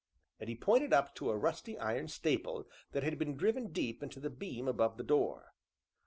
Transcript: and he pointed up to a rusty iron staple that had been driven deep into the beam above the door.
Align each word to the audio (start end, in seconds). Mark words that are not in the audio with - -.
and 0.39 0.49
he 0.49 0.55
pointed 0.55 0.91
up 0.93 1.13
to 1.13 1.29
a 1.29 1.37
rusty 1.37 1.77
iron 1.77 2.07
staple 2.07 2.67
that 2.91 3.03
had 3.03 3.19
been 3.19 3.37
driven 3.37 3.67
deep 3.71 4.01
into 4.01 4.19
the 4.19 4.31
beam 4.31 4.67
above 4.67 4.97
the 4.97 5.03
door. 5.03 5.53